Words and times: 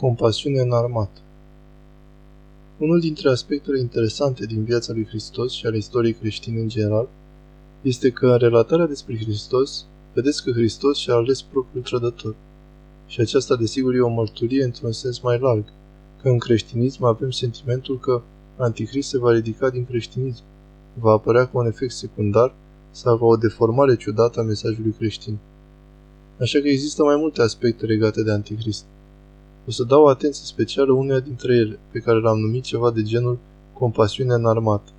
Compasiune 0.00 0.60
în 0.60 0.72
armată 0.72 1.20
Unul 2.78 3.00
dintre 3.00 3.28
aspectele 3.28 3.80
interesante 3.80 4.46
din 4.46 4.64
viața 4.64 4.92
lui 4.92 5.06
Hristos 5.06 5.52
și 5.52 5.66
ale 5.66 5.76
istoriei 5.76 6.12
creștine 6.12 6.60
în 6.60 6.68
general 6.68 7.08
este 7.82 8.10
că 8.10 8.26
în 8.26 8.38
relatarea 8.38 8.86
despre 8.86 9.16
Hristos 9.16 9.86
vedeți 10.14 10.44
că 10.44 10.50
Hristos 10.50 10.98
și-a 10.98 11.14
ales 11.14 11.42
propriul 11.42 11.82
trădător. 11.82 12.34
Și 13.06 13.20
aceasta, 13.20 13.56
desigur, 13.56 13.94
e 13.94 14.00
o 14.00 14.08
mărturie 14.08 14.64
într-un 14.64 14.92
sens 14.92 15.20
mai 15.20 15.38
larg, 15.38 15.64
că 16.22 16.28
în 16.28 16.38
creștinism 16.38 17.04
avem 17.04 17.30
sentimentul 17.30 17.98
că 17.98 18.22
Antichrist 18.56 19.08
se 19.08 19.18
va 19.18 19.32
ridica 19.32 19.70
din 19.70 19.84
creștinism, 19.84 20.42
va 20.94 21.10
apărea 21.10 21.46
ca 21.46 21.58
un 21.58 21.66
efect 21.66 21.92
secundar 21.92 22.54
sau 22.90 23.18
ca 23.18 23.24
o 23.24 23.36
deformare 23.36 23.96
ciudată 23.96 24.40
a 24.40 24.42
mesajului 24.42 24.94
creștin. 24.98 25.38
Așa 26.40 26.60
că 26.60 26.68
există 26.68 27.02
mai 27.02 27.16
multe 27.16 27.42
aspecte 27.42 27.86
legate 27.86 28.22
de 28.22 28.30
Antichrist. 28.30 28.84
O 29.70 29.72
să 29.72 29.84
dau 29.84 30.02
o 30.02 30.08
atenție 30.08 30.44
specială 30.44 30.92
uneia 30.92 31.20
dintre 31.20 31.54
ele, 31.54 31.78
pe 31.92 31.98
care 31.98 32.20
l-am 32.20 32.38
numit 32.38 32.62
ceva 32.62 32.90
de 32.90 33.02
genul 33.02 33.38
compasiune 33.72 34.34
în 34.34 34.46
armată. 34.46 34.92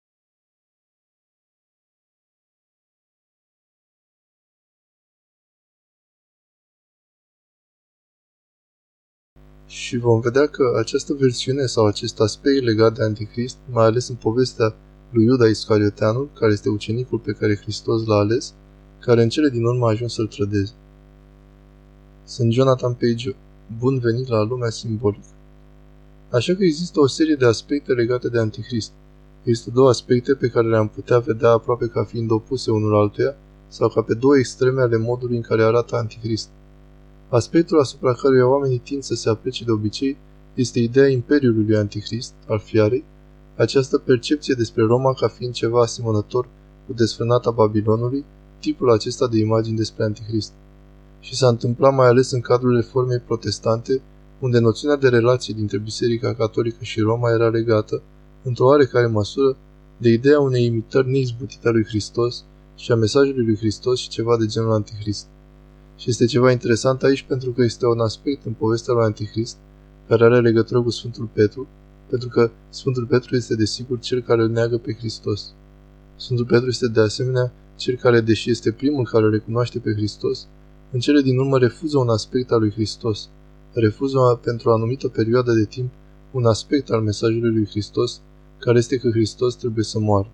Și 9.66 9.98
vom 9.98 10.20
vedea 10.20 10.48
că 10.48 10.64
această 10.80 11.14
versiune 11.14 11.66
sau 11.66 11.86
acest 11.86 12.20
aspect 12.20 12.64
legat 12.64 12.94
de 12.94 13.04
Antichrist, 13.04 13.58
mai 13.70 13.86
ales 13.86 14.08
în 14.08 14.16
povestea 14.16 14.76
lui 15.10 15.24
Iuda 15.24 15.48
Iscarioteanul, 15.48 16.30
care 16.34 16.52
este 16.52 16.70
ucenicul 16.70 17.20
pe 17.20 17.32
care 17.32 17.56
Hristos 17.56 18.06
l-a 18.06 18.16
ales, 18.16 18.54
care 19.00 19.22
în 19.24 19.30
cele 19.30 19.50
din 19.50 19.64
urmă 19.66 19.86
a 19.86 19.90
ajuns 19.90 20.14
să-l 20.14 20.28
trădeze. 20.28 20.74
Sunt 22.24 22.52
Jonathan 22.52 22.94
Page. 22.94 23.36
Bun 23.78 24.00
venit 24.00 24.28
la 24.28 24.42
lumea 24.42 24.70
simbolică. 24.70 25.26
Așa 26.30 26.54
că 26.54 26.64
există 26.64 27.00
o 27.00 27.08
serie 27.08 27.36
de 27.36 27.46
aspecte 27.46 27.94
legate 27.94 28.30
de 28.30 28.40
Antichrist. 28.40 28.92
Există 29.44 29.70
două 29.74 29.90
aspecte 29.90 30.34
pe 30.34 30.48
care 30.48 30.68
le-am 30.68 30.88
putea 30.88 31.20
vedea 31.20 31.50
aproape 31.50 31.88
ca 31.88 32.04
fiind 32.04 32.32
opuse 32.32 32.72
unul 32.72 32.96
altuia 32.96 33.36
sau 33.68 33.90
ca 33.90 34.02
pe 34.02 34.14
două 34.14 34.38
extreme 34.38 34.82
ale 34.82 34.98
modului 34.98 35.36
în 35.36 35.42
care 35.42 35.64
arată 35.64 35.96
Antichrist. 35.96 36.50
Aspectul 37.30 37.80
asupra 37.80 38.14
căruia 38.14 38.48
oamenii 38.48 38.78
tind 38.78 39.04
să 39.04 39.16
se 39.16 39.30
aplece 39.30 39.64
de 39.64 39.72
obicei 39.72 40.18
este 40.54 40.80
ideea 40.80 41.08
Imperiului 41.08 41.66
lui 41.66 41.78
Antichrist, 41.78 42.34
al 42.48 42.60
fiarei, 42.60 43.04
această 43.56 43.98
percepție 43.98 44.54
despre 44.54 44.84
Roma 44.84 45.14
ca 45.14 45.28
fiind 45.28 45.54
ceva 45.54 45.82
asemănător 45.82 46.48
cu 46.88 46.94
desfrânata 46.94 47.52
Babilonului, 47.52 48.26
tipul 48.60 48.92
acesta 48.92 49.28
de 49.28 49.38
imagini 49.38 49.78
despre 49.78 50.04
Antichrist 50.04 50.52
și 51.22 51.36
s-a 51.36 51.48
întâmplat 51.48 51.94
mai 51.96 52.08
ales 52.08 52.32
în 52.32 52.42
cadrul 52.42 52.76
reformei 52.76 53.20
protestante, 53.20 54.02
unde 54.40 54.60
noțiunea 54.60 54.98
de 54.98 55.10
relație 55.10 55.54
dintre 55.58 55.78
Biserica 55.78 56.34
Catolică 56.34 56.84
și 56.84 57.00
Roma 57.00 57.30
era 57.30 57.50
legată, 57.50 58.02
într-o 58.44 58.66
oarecare 58.66 59.06
măsură, 59.06 59.58
de 59.98 60.10
ideea 60.10 60.40
unei 60.40 60.66
imitări 60.66 61.10
neizbutite 61.10 61.68
a 61.68 61.72
lui 61.72 61.86
Hristos 61.86 62.44
și 62.76 62.92
a 62.92 62.96
mesajului 62.96 63.46
lui 63.46 63.56
Hristos 63.56 64.00
și 64.00 64.10
ceva 64.10 64.38
de 64.38 64.46
genul 64.46 64.72
Antichrist. 64.72 65.26
Și 65.96 66.10
este 66.10 66.26
ceva 66.26 66.52
interesant 66.52 67.04
aici 67.04 67.24
pentru 67.24 67.52
că 67.52 67.64
este 67.64 67.86
un 67.86 68.00
aspect 68.00 68.46
în 68.46 68.54
povestea 68.54 68.94
lui 68.94 69.04
Antichrist 69.04 69.58
care 70.08 70.24
are 70.24 70.40
legătură 70.40 70.82
cu 70.82 70.90
Sfântul 70.90 71.30
Petru, 71.34 71.68
pentru 72.10 72.28
că 72.30 72.52
Sfântul 72.70 73.06
Petru 73.06 73.36
este 73.36 73.56
desigur 73.56 74.00
cel 74.00 74.22
care 74.22 74.42
îl 74.42 74.50
neagă 74.50 74.78
pe 74.78 74.94
Hristos. 74.94 75.54
Sfântul 76.16 76.46
Petru 76.46 76.68
este 76.68 76.88
de 76.88 77.00
asemenea 77.00 77.52
cel 77.76 77.96
care, 77.96 78.22
deși 78.22 78.50
este 78.50 78.72
primul 78.72 79.06
care 79.06 79.26
îl 79.26 79.32
recunoaște 79.32 79.80
pe 79.80 79.92
Hristos, 79.92 80.48
în 80.92 81.00
cele 81.00 81.22
din 81.22 81.38
urmă 81.38 81.58
refuză 81.58 81.98
un 81.98 82.10
aspect 82.10 82.52
al 82.52 82.60
lui 82.60 82.72
Hristos, 82.72 83.30
refuză 83.74 84.40
pentru 84.44 84.70
o 84.70 84.74
anumită 84.74 85.08
perioadă 85.08 85.54
de 85.54 85.66
timp 85.66 85.92
un 86.32 86.46
aspect 86.46 86.90
al 86.90 87.02
mesajului 87.02 87.54
lui 87.54 87.66
Hristos, 87.66 88.22
care 88.58 88.78
este 88.78 88.98
că 88.98 89.10
Hristos 89.10 89.56
trebuie 89.56 89.84
să 89.84 90.00
moară. 90.00 90.30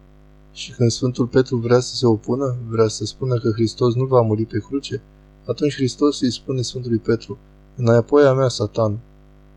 Și 0.52 0.72
când 0.72 0.92
Sfântul 0.92 1.28
Petru 1.28 1.58
vrea 1.58 1.80
să 1.80 1.96
se 1.96 2.06
opună, 2.06 2.58
vrea 2.70 2.88
să 2.88 3.06
spună 3.06 3.40
că 3.40 3.52
Hristos 3.52 3.94
nu 3.94 4.06
va 4.06 4.22
muri 4.22 4.46
pe 4.46 4.60
cruce, 4.60 5.02
atunci 5.46 5.76
Hristos 5.76 6.22
îi 6.22 6.32
spune 6.32 6.62
Sfântului 6.62 6.98
Petru, 6.98 7.38
înapoi 7.76 8.23
a 8.23 8.34
mea, 8.34 8.48
Satan. 8.48 9.00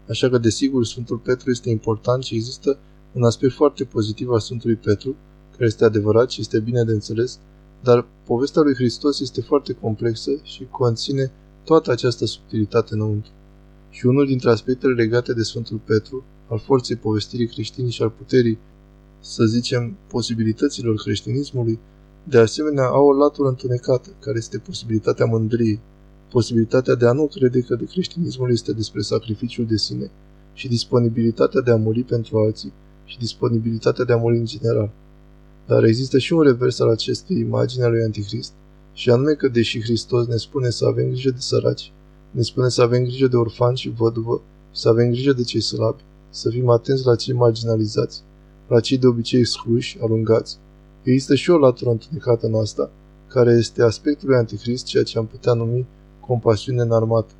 Așa 0.09 0.28
că, 0.28 0.39
desigur, 0.39 0.84
Sfântul 0.84 1.16
Petru 1.16 1.50
este 1.50 1.71
important 1.71 2.22
și 2.22 2.34
există 2.34 2.78
un 3.12 3.25
aspect 3.25 3.53
foarte 3.53 3.84
pozitiv 3.84 4.31
al 4.31 4.41
Sfântului 4.41 4.77
Petru, 4.77 5.16
care 5.50 5.65
este 5.65 5.84
adevărat 5.84 6.31
și 6.31 6.41
este 6.41 6.60
bine 6.60 6.84
de 6.84 6.93
înțeles, 6.93 7.39
dar 7.82 8.06
povestea 8.24 8.62
lui 8.62 8.74
Hristos 8.74 9.20
este 9.20 9.41
foarte 9.41 9.72
complexă 9.72 10.30
și 10.42 10.66
conține 10.70 11.32
toată 11.64 11.91
această 11.91 12.24
subtilitate 12.24 12.94
înăuntru. 12.94 13.30
Și 13.91 14.06
unul 14.06 14.26
dintre 14.26 14.50
aspectele 14.50 14.92
legate 14.92 15.32
de 15.32 15.42
Sfântul 15.42 15.80
Petru, 15.84 16.24
al 16.48 16.58
forței 16.58 16.96
povestirii 16.96 17.48
creștine 17.48 17.88
și 17.88 18.02
al 18.02 18.10
puterii, 18.10 18.58
să 19.20 19.44
zicem, 19.44 19.96
posibilităților 20.06 20.94
creștinismului, 20.94 21.78
de 22.24 22.38
asemenea 22.38 22.84
au 22.84 23.06
o 23.06 23.12
latură 23.12 23.48
întunecată, 23.48 24.08
care 24.20 24.38
este 24.38 24.58
posibilitatea 24.58 25.26
mândriei, 25.26 25.80
posibilitatea 26.30 26.94
de 26.94 27.06
a 27.06 27.12
nu 27.12 27.26
crede 27.26 27.60
că 27.60 27.74
de 27.74 27.84
creștinismul 27.84 28.50
este 28.50 28.72
despre 28.72 29.00
sacrificiul 29.00 29.66
de 29.66 29.76
sine 29.76 30.10
și 30.52 30.68
disponibilitatea 30.68 31.60
de 31.60 31.70
a 31.70 31.76
muri 31.76 32.02
pentru 32.02 32.38
alții 32.38 32.72
și 33.04 33.18
disponibilitatea 33.18 34.04
de 34.04 34.12
a 34.12 34.16
muri 34.16 34.38
în 34.38 34.44
general. 34.44 34.92
Dar 35.70 35.84
există 35.84 36.19
și 36.19 36.32
un 36.32 36.42
revers 36.42 36.81
al 36.81 36.88
acestei 36.88 37.38
imagini 37.38 37.84
a 37.84 37.88
lui 37.88 38.03
Antichrist, 38.03 38.53
și 38.92 39.10
anume 39.10 39.32
că 39.32 39.48
deși 39.48 39.82
Hristos 39.82 40.26
ne 40.26 40.36
spune 40.36 40.70
să 40.70 40.86
avem 40.86 41.08
grijă 41.08 41.31
de 41.31 41.38
săraci, 41.38 41.92
ne 42.31 42.42
spune 42.42 42.69
să 42.69 42.82
avem 42.82 43.03
grijă 43.03 43.26
de 43.26 43.36
orfani 43.36 43.76
și 43.76 43.92
văduvă, 43.97 44.42
și 44.72 44.80
să 44.80 44.88
avem 44.88 45.10
grijă 45.10 45.32
de 45.32 45.42
cei 45.42 45.60
slabi, 45.60 46.03
să 46.30 46.50
fim 46.50 46.69
atenți 46.69 47.06
la 47.06 47.16
cei 47.16 47.34
marginalizați, 47.34 48.22
la 48.69 48.80
cei 48.80 48.98
de 48.98 49.06
obicei 49.06 49.41
excluși, 49.41 49.98
alungați. 50.00 50.59
Există 51.03 51.34
și 51.34 51.50
o 51.50 51.59
latură 51.59 51.91
întunecată 51.91 52.47
în 52.47 52.54
asta, 52.54 52.91
care 53.28 53.53
este 53.53 53.82
aspectul 53.82 54.28
lui 54.28 54.38
Antichrist, 54.38 54.84
ceea 54.84 55.03
ce 55.03 55.19
am 55.19 55.26
putea 55.26 55.53
numi 55.53 55.86
compasiune 56.20 56.82
înarmată. 56.82 57.32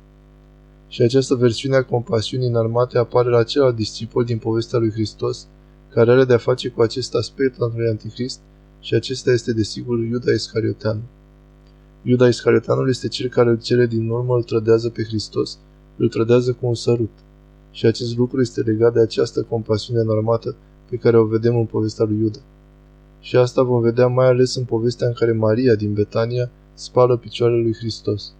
Și 0.87 1.01
această 1.01 1.35
versiune 1.35 1.75
a 1.75 1.83
compasiunii 1.83 2.47
înarmate 2.47 2.97
apare 2.97 3.29
la 3.29 3.43
celălalt 3.43 3.75
discipol 3.75 4.23
din 4.23 4.37
povestea 4.37 4.79
lui 4.79 4.91
Hristos, 4.91 5.47
care 5.93 6.11
are 6.11 6.25
de-a 6.25 6.37
face 6.37 6.69
cu 6.69 6.81
acest 6.81 7.15
aspect 7.15 7.61
al 7.61 7.71
lui 7.75 7.87
Antichrist 7.87 8.39
și 8.79 8.93
acesta 8.93 9.31
este 9.31 9.53
desigur 9.53 9.99
Iuda 9.99 10.31
Iscariotean. 10.31 11.01
Iuda 12.03 12.27
Iscarioteanul 12.27 12.89
este 12.89 13.07
cel 13.07 13.29
care 13.29 13.49
în 13.49 13.57
cele 13.57 13.85
din 13.85 14.09
urmă 14.09 14.35
îl 14.35 14.43
trădează 14.43 14.89
pe 14.89 15.03
Hristos, 15.03 15.57
îl 15.97 16.09
trădează 16.09 16.53
cu 16.53 16.67
un 16.67 16.75
sărut. 16.75 17.11
Și 17.71 17.85
acest 17.85 18.17
lucru 18.17 18.41
este 18.41 18.61
legat 18.61 18.93
de 18.93 18.99
această 18.99 19.41
compasiune 19.41 19.99
înarmată 19.99 20.55
pe 20.89 20.95
care 20.95 21.17
o 21.17 21.25
vedem 21.25 21.57
în 21.57 21.65
povestea 21.65 22.05
lui 22.05 22.17
Iuda. 22.17 22.39
Și 23.19 23.35
asta 23.35 23.63
vom 23.63 23.81
vedea 23.81 24.07
mai 24.07 24.25
ales 24.25 24.55
în 24.55 24.63
povestea 24.63 25.07
în 25.07 25.13
care 25.13 25.31
Maria 25.31 25.75
din 25.75 25.93
Betania 25.93 26.51
spală 26.73 27.17
picioarele 27.17 27.61
lui 27.61 27.73
Hristos. 27.73 28.33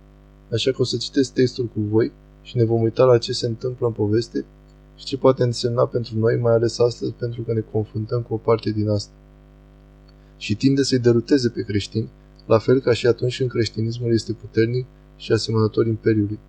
Așa 0.51 0.71
că 0.71 0.81
o 0.81 0.83
să 0.83 0.97
citesc 0.97 1.33
textul 1.33 1.65
cu 1.65 1.79
voi 1.79 2.11
și 2.41 2.57
ne 2.57 2.63
vom 2.63 2.81
uita 2.81 3.03
la 3.03 3.17
ce 3.17 3.33
se 3.33 3.47
întâmplă 3.47 3.87
în 3.87 3.93
poveste 3.93 4.45
și 5.01 5.07
ce 5.07 5.17
poate 5.17 5.43
însemna 5.43 5.85
pentru 5.85 6.17
noi, 6.17 6.37
mai 6.37 6.53
ales 6.53 6.79
astăzi, 6.79 7.11
pentru 7.11 7.41
că 7.41 7.53
ne 7.53 7.59
confruntăm 7.71 8.21
cu 8.21 8.33
o 8.33 8.37
parte 8.37 8.71
din 8.71 8.89
asta. 8.89 9.11
Și 10.37 10.55
tinde 10.55 10.83
să-i 10.83 10.99
deruteze 10.99 11.49
pe 11.49 11.61
creștini, 11.61 12.09
la 12.45 12.57
fel 12.57 12.79
ca 12.79 12.93
și 12.93 13.07
atunci 13.07 13.37
când 13.37 13.49
creștinismul 13.49 14.13
este 14.13 14.33
puternic 14.33 14.85
și 15.15 15.31
asemănător 15.31 15.87
Imperiului. 15.87 16.39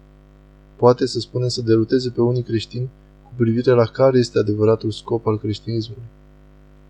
Poate 0.76 1.06
să 1.06 1.20
spunem 1.20 1.48
să 1.48 1.62
deruteze 1.62 2.10
pe 2.10 2.20
unii 2.20 2.42
creștini 2.42 2.90
cu 3.22 3.32
privire 3.36 3.70
la 3.70 3.84
care 3.84 4.18
este 4.18 4.38
adevăratul 4.38 4.90
scop 4.90 5.26
al 5.26 5.38
creștinismului. 5.38 6.04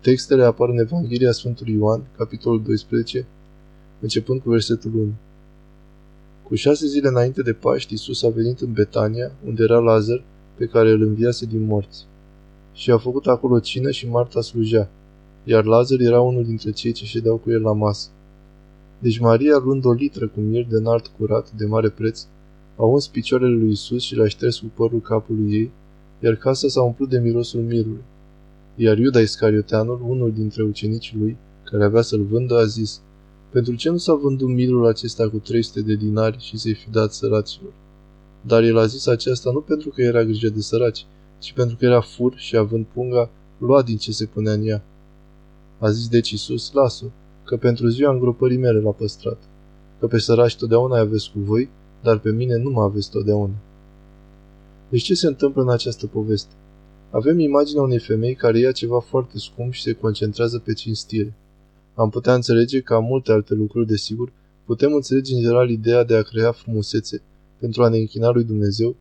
Textele 0.01 0.43
apar 0.43 0.69
în 0.69 0.77
Evanghelia 0.77 1.31
Sfântului 1.31 1.73
Ioan, 1.73 2.03
capitolul 2.17 2.63
12, 2.63 3.25
începând 3.99 4.41
cu 4.41 4.49
versetul 4.49 4.95
1. 4.95 5.13
Cu 6.43 6.55
șase 6.55 6.87
zile 6.87 7.07
înainte 7.07 7.41
de 7.41 7.53
Paști, 7.53 7.91
Iisus 7.91 8.23
a 8.23 8.29
venit 8.29 8.59
în 8.59 8.71
Betania, 8.71 9.31
unde 9.45 9.63
era 9.63 9.79
Lazar, 9.79 10.23
pe 10.63 10.69
care 10.69 10.89
îl 10.89 11.01
înviase 11.01 11.45
din 11.45 11.65
morți. 11.65 12.05
Și 12.73 12.91
a 12.91 12.97
făcut 12.97 13.27
acolo 13.27 13.59
cină 13.59 13.91
și 13.91 14.09
Marta 14.09 14.41
slujea, 14.41 14.89
iar 15.43 15.63
Lazar 15.63 15.99
era 15.99 16.21
unul 16.21 16.45
dintre 16.45 16.71
cei 16.71 16.91
ce 16.91 17.05
ședeau 17.05 17.35
cu 17.37 17.51
el 17.51 17.61
la 17.61 17.73
masă. 17.73 18.09
Deci 18.99 19.19
Maria, 19.19 19.57
luând 19.57 19.85
o 19.85 19.91
litră 19.91 20.27
cu 20.27 20.39
mir 20.39 20.65
de 20.69 20.75
înalt 20.75 21.07
curat, 21.07 21.51
de 21.51 21.65
mare 21.65 21.89
preț, 21.89 22.25
a 22.75 22.83
uns 22.83 23.07
picioarele 23.07 23.55
lui 23.55 23.71
Isus 23.71 24.03
și 24.03 24.15
l-a 24.15 24.27
șters 24.27 24.59
cu 24.59 24.71
părul 24.73 25.01
capului 25.01 25.53
ei, 25.53 25.71
iar 26.19 26.35
casa 26.35 26.67
s-a 26.67 26.81
umplut 26.81 27.09
de 27.09 27.19
mirosul 27.19 27.61
mirului. 27.61 28.03
Iar 28.75 28.97
Iuda 28.97 29.19
Iscarioteanul, 29.19 30.01
unul 30.07 30.31
dintre 30.31 30.63
ucenicii 30.63 31.17
lui, 31.19 31.37
care 31.63 31.83
avea 31.83 32.01
să-l 32.01 32.23
vândă, 32.23 32.57
a 32.57 32.65
zis, 32.65 33.01
Pentru 33.49 33.75
ce 33.75 33.89
nu 33.89 33.97
s-a 33.97 34.13
vândut 34.13 34.49
mirul 34.49 34.87
acesta 34.87 35.29
cu 35.29 35.37
300 35.37 35.81
de 35.81 35.95
dinari 35.95 36.37
și 36.39 36.57
să-i 36.57 36.73
fi 36.73 36.89
dat 36.89 37.13
săracilor? 37.13 37.73
Dar 38.45 38.63
el 38.63 38.77
a 38.77 38.85
zis 38.85 39.05
aceasta 39.05 39.51
nu 39.51 39.59
pentru 39.59 39.89
că 39.89 40.01
era 40.01 40.23
grijă 40.23 40.49
de 40.49 40.61
săraci, 40.61 41.05
ci 41.39 41.53
pentru 41.53 41.75
că 41.75 41.85
era 41.85 42.01
fur 42.01 42.33
și 42.35 42.57
având 42.57 42.85
punga, 42.85 43.29
lua 43.57 43.81
din 43.81 43.97
ce 43.97 44.11
se 44.11 44.25
punea 44.25 44.53
în 44.53 44.67
ea. 44.67 44.83
A 45.79 45.89
zis 45.89 46.07
deci 46.07 46.31
Iisus, 46.31 46.71
lasă 46.71 47.11
că 47.43 47.57
pentru 47.57 47.87
ziua 47.87 48.11
îngropării 48.11 48.57
mele 48.57 48.79
l-a 48.79 48.91
păstrat, 48.91 49.37
că 49.99 50.07
pe 50.07 50.19
săraci 50.19 50.55
totdeauna 50.55 50.99
aveți 50.99 51.31
cu 51.31 51.39
voi, 51.39 51.69
dar 52.01 52.17
pe 52.17 52.31
mine 52.31 52.55
nu 52.55 52.69
mă 52.69 52.81
aveți 52.81 53.09
totdeauna. 53.09 53.53
Deci 54.89 55.03
ce 55.03 55.13
se 55.13 55.27
întâmplă 55.27 55.61
în 55.61 55.69
această 55.69 56.07
poveste? 56.07 56.53
Avem 57.09 57.39
imaginea 57.39 57.81
unei 57.81 57.99
femei 57.99 58.35
care 58.35 58.59
ia 58.59 58.71
ceva 58.71 58.99
foarte 58.99 59.37
scump 59.37 59.73
și 59.73 59.81
se 59.81 59.93
concentrează 59.93 60.59
pe 60.59 60.73
cinstire. 60.73 61.33
Am 61.93 62.09
putea 62.09 62.33
înțelege 62.33 62.81
ca 62.81 62.99
multe 62.99 63.31
alte 63.31 63.53
lucruri, 63.53 63.87
desigur, 63.87 64.31
putem 64.65 64.93
înțelege 64.93 65.33
în 65.33 65.41
general 65.41 65.69
ideea 65.69 66.03
de 66.03 66.15
a 66.15 66.21
crea 66.21 66.51
frumusețe 66.51 67.21
pentru 67.63 67.83
a 67.83 67.89
ne 67.89 67.97
închina 67.97 68.29
lui 68.29 68.43
Dumnezeu. 68.43 68.95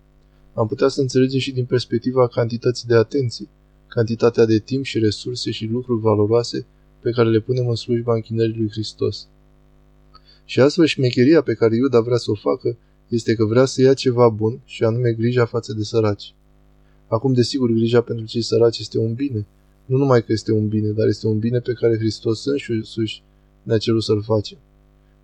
Am 0.55 0.67
putea 0.67 0.89
să 0.89 1.01
înțelegem 1.01 1.39
și 1.39 1.53
din 1.53 1.65
perspectiva 1.65 2.29
cantității 2.29 2.89
de 2.89 2.95
atenție, 2.95 3.49
cantitatea 3.87 4.45
de 4.45 4.59
timp 4.59 4.85
și 4.85 4.99
resurse 4.99 5.51
și 5.51 5.67
lucruri 5.67 6.01
valoroase 6.01 6.67
pe 7.01 7.11
care 7.11 7.29
le 7.31 7.41
punem 7.41 7.69
în 7.69 7.75
slujba 7.75 8.15
închinării 8.15 8.57
lui 8.57 8.71
Hristos. 8.71 9.29
Și 10.45 10.61
astfel 10.61 10.87
șmecheria 10.87 11.43
pe 11.43 11.55
care 11.55 11.77
Iuda 11.77 12.01
vrea 12.01 12.17
să 12.17 12.31
o 12.31 12.35
facă 12.35 12.77
este 13.09 13.35
că 13.35 13.45
vrea 13.45 13.65
să 13.65 13.83
ia 13.83 13.95
ceva 13.95 14.29
bun 14.29 14.61
și 14.65 14.85
anume 14.85 15.13
grija 15.13 15.45
față 15.45 15.73
de 15.73 15.83
săraci. 15.83 16.35
Acum, 17.09 17.33
desigur, 17.33 17.71
grija 17.71 18.01
pentru 18.01 18.25
cei 18.25 18.43
săraci 18.43 18.79
este 18.79 18.99
un 18.99 19.15
bine. 19.15 19.47
Nu 19.87 19.97
numai 19.97 20.25
că 20.25 20.33
este 20.33 20.53
un 20.53 20.69
bine, 20.69 20.89
dar 20.89 21.07
este 21.07 21.27
un 21.27 21.39
bine 21.39 21.59
pe 21.59 21.73
care 21.73 21.99
Hristos 21.99 22.45
însuși 22.69 23.23
ne-a 23.63 23.79
cerut 23.79 24.03
să-l 24.03 24.23
facem. 24.23 24.59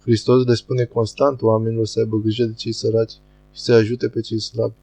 Hristos 0.01 0.45
le 0.45 0.55
spune 0.55 0.85
constant 0.85 1.43
oamenilor 1.43 1.87
să 1.87 1.99
aibă 1.99 2.17
grijă 2.17 2.45
de 2.45 2.53
cei 2.53 2.73
săraci 2.73 3.13
și 3.59 3.65
să 3.65 3.73
ajute 3.73 4.09
pe 4.09 4.21
cei 4.21 4.41
slabi. 4.41 4.75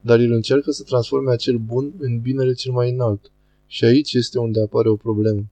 Dar 0.00 0.20
el 0.20 0.32
încearcă 0.32 0.70
să 0.70 0.82
transforme 0.82 1.32
acel 1.32 1.56
bun 1.56 1.92
în 1.98 2.20
binele 2.20 2.52
cel 2.52 2.72
mai 2.72 2.90
înalt. 2.90 3.32
Și 3.66 3.84
aici 3.84 4.12
este 4.12 4.38
unde 4.38 4.60
apare 4.60 4.88
o 4.88 4.96
problemă. 4.96 5.44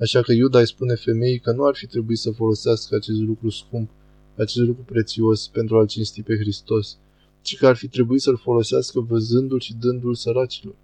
Așa 0.00 0.20
că 0.22 0.32
Iuda 0.32 0.58
îi 0.58 0.66
spune 0.66 0.94
femeii 0.94 1.38
că 1.38 1.52
nu 1.52 1.64
ar 1.64 1.74
fi 1.74 1.86
trebuit 1.86 2.18
să 2.18 2.30
folosească 2.30 2.94
acest 2.94 3.18
lucru 3.20 3.50
scump, 3.50 3.90
acest 4.36 4.66
lucru 4.66 4.82
prețios 4.82 5.48
pentru 5.48 5.76
a-L 5.76 5.86
cinsti 5.86 6.22
pe 6.22 6.36
Hristos, 6.36 6.98
ci 7.42 7.56
că 7.56 7.66
ar 7.66 7.76
fi 7.76 7.88
trebuit 7.88 8.20
să-L 8.20 8.36
folosească 8.36 9.00
văzându-L 9.00 9.60
și 9.60 9.74
dându-L 9.74 10.14
săracilor. 10.14 10.74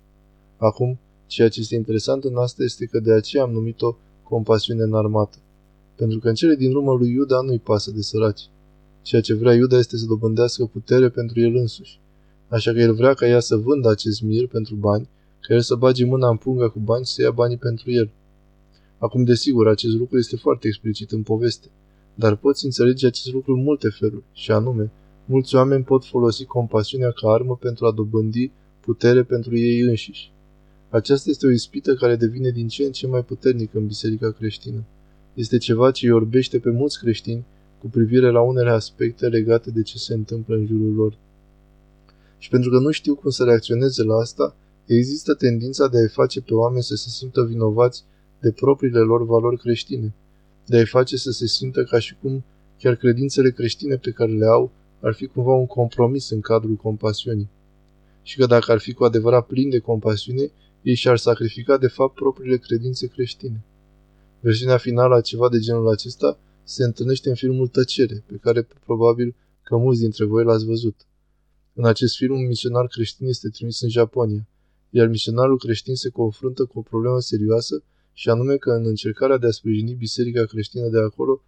Acum, 0.57 0.99
ceea 1.27 1.49
ce 1.49 1.61
este 1.61 1.75
interesant 1.75 2.25
în 2.25 2.37
asta 2.37 2.63
este 2.63 2.87
că 2.87 3.01
de 3.01 3.13
aceea 3.13 3.43
am 3.43 3.51
numit-o 3.51 3.97
compasiune 4.23 4.83
înarmată. 4.83 5.39
Pentru 5.95 6.19
că 6.19 6.29
în 6.29 6.35
cele 6.35 6.55
din 6.55 6.75
urmă 6.75 6.93
lui 6.93 7.11
Iuda 7.11 7.41
nu-i 7.41 7.59
pasă 7.59 7.91
de 7.91 8.03
săraci. 8.03 8.51
Ceea 9.09 9.21
ce 9.21 9.35
vrea 9.35 9.55
Iuda 9.55 9.79
este 9.79 9.97
să 9.97 10.05
dobândească 10.07 10.65
putere 10.65 11.09
pentru 11.09 11.41
el 11.41 11.55
însuși. 11.55 12.01
Așa 12.49 12.73
că 12.73 12.79
el 12.79 12.95
vrea 12.95 13.15
ca 13.15 13.27
ea 13.27 13.41
să 13.41 13.57
vândă 13.57 13.89
acest 13.89 14.23
mir 14.23 14.47
pentru 14.47 14.75
bani, 14.75 15.09
ca 15.41 15.55
el 15.55 15.61
să 15.61 15.75
bage 15.75 16.05
mâna 16.05 16.29
în 16.29 16.37
punga 16.37 16.69
cu 16.69 16.79
bani 16.79 17.05
și 17.05 17.13
să 17.13 17.23
ia 17.23 17.31
banii 17.31 17.57
pentru 17.57 17.91
el. 17.91 18.11
Acum, 18.99 19.25
desigur, 19.25 19.69
acest 19.69 19.95
lucru 19.95 20.19
este 20.19 20.37
foarte 20.37 20.67
explicit 20.67 21.11
în 21.11 21.23
poveste, 21.23 21.71
dar 22.15 22.37
poți 22.37 22.65
înțelege 22.65 23.07
acest 23.07 23.33
lucru 23.33 23.55
în 23.55 23.63
multe 23.63 23.89
feluri, 23.89 24.25
și 24.33 24.51
anume, 24.51 24.91
mulți 25.25 25.55
oameni 25.55 25.85
pot 25.85 26.05
folosi 26.05 26.45
compasiunea 26.45 27.11
ca 27.11 27.31
armă 27.31 27.57
pentru 27.57 27.87
a 27.87 27.93
dobândi 27.93 28.51
putere 28.81 29.23
pentru 29.23 29.57
ei 29.57 29.81
înșiși. 29.81 30.33
Aceasta 30.89 31.31
este 31.31 31.47
o 31.47 31.51
ispită 31.51 31.95
care 31.95 32.17
devine 32.17 32.51
din 32.51 32.69
ce 32.69 32.85
în 32.85 32.93
ce 32.93 33.07
mai 33.07 33.25
puternică 33.25 33.79
în 33.79 33.87
biserica 33.87 34.31
creștină. 34.31 34.85
Este 35.35 35.59
ceva 35.59 35.91
ce 35.91 36.07
îi 36.07 36.13
orbește 36.13 36.59
pe 36.59 36.71
mulți 36.71 36.99
creștini 36.99 37.45
cu 37.81 37.89
privire 37.89 38.31
la 38.31 38.41
unele 38.41 38.71
aspecte 38.71 39.29
legate 39.29 39.71
de 39.71 39.83
ce 39.83 39.99
se 39.99 40.15
întâmplă 40.15 40.55
în 40.55 40.67
jurul 40.67 40.95
lor. 40.95 41.19
Și 42.39 42.49
pentru 42.49 42.71
că 42.71 42.79
nu 42.79 42.91
știu 42.91 43.15
cum 43.15 43.31
să 43.31 43.45
reacționeze 43.45 44.03
la 44.03 44.15
asta, 44.15 44.57
există 44.87 45.35
tendința 45.35 45.89
de 45.89 45.99
a-i 45.99 46.09
face 46.09 46.41
pe 46.41 46.55
oameni 46.55 46.83
să 46.83 46.95
se 46.95 47.09
simtă 47.09 47.45
vinovați 47.45 48.05
de 48.41 48.51
propriile 48.51 48.99
lor 48.99 49.25
valori 49.25 49.59
creștine, 49.59 50.15
de 50.67 50.77
a-i 50.77 50.87
face 50.87 51.17
să 51.17 51.31
se 51.31 51.47
simtă 51.47 51.85
ca 51.85 51.99
și 51.99 52.17
cum 52.23 52.45
chiar 52.79 52.95
credințele 52.95 53.51
creștine 53.51 53.97
pe 53.97 54.11
care 54.11 54.33
le 54.33 54.47
au 54.47 54.71
ar 55.01 55.15
fi 55.15 55.27
cumva 55.27 55.53
un 55.53 55.67
compromis 55.67 56.31
în 56.31 56.41
cadrul 56.41 56.75
compasiunii. 56.75 57.49
Și 58.23 58.37
că 58.37 58.47
dacă 58.47 58.73
ar 58.73 58.79
fi 58.79 58.93
cu 58.93 59.05
adevărat 59.05 59.47
plini 59.47 59.71
de 59.71 59.79
compasiune, 59.79 60.51
ei 60.83 60.95
și-ar 60.95 61.17
sacrifica 61.17 61.77
de 61.77 61.87
fapt 61.87 62.15
propriile 62.15 62.57
credințe 62.57 63.07
creștine. 63.07 63.65
Versiunea 64.41 64.77
finală 64.77 65.15
a 65.15 65.21
ceva 65.21 65.49
de 65.49 65.59
genul 65.59 65.89
acesta 65.89 66.39
se 66.69 66.85
întâlnește 66.85 67.29
în 67.29 67.35
filmul 67.35 67.69
Tăcere, 67.69 68.25
pe 68.27 68.37
care 68.37 68.69
probabil 68.85 69.35
că 69.63 69.77
mulți 69.77 70.01
dintre 70.01 70.25
voi 70.25 70.45
l-ați 70.45 70.65
văzut. 70.65 71.07
În 71.75 71.85
acest 71.85 72.17
film, 72.17 72.35
un 72.35 72.47
misionar 72.47 72.87
creștin 72.87 73.27
este 73.27 73.49
trimis 73.49 73.81
în 73.81 73.89
Japonia, 73.89 74.49
iar 74.91 75.07
misionarul 75.07 75.59
creștin 75.59 75.95
se 75.95 76.09
confruntă 76.09 76.65
cu 76.65 76.79
o 76.79 76.83
problemă 76.83 77.21
serioasă 77.21 77.83
și 78.13 78.29
anume 78.29 78.57
că 78.57 78.71
în 78.71 78.87
încercarea 78.87 79.37
de 79.37 79.47
a 79.47 79.51
sprijini 79.51 79.95
biserica 79.95 80.45
creștină 80.45 80.89
de 80.89 80.99
acolo, 80.99 81.43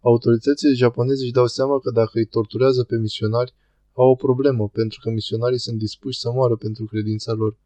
autoritățile 0.00 0.72
japoneze 0.72 1.22
își 1.22 1.32
dau 1.32 1.46
seama 1.46 1.78
că 1.78 1.90
dacă 1.90 2.10
îi 2.14 2.24
torturează 2.24 2.82
pe 2.84 2.96
misionari, 2.96 3.54
au 3.92 4.08
o 4.08 4.14
problemă, 4.14 4.68
pentru 4.68 4.98
că 5.02 5.10
misionarii 5.10 5.58
sunt 5.58 5.78
dispuși 5.78 6.18
să 6.18 6.30
moară 6.30 6.56
pentru 6.56 6.84
credința 6.84 7.32
lor. 7.32 7.56